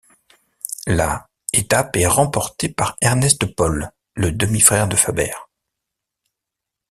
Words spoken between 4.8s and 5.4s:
de Faber.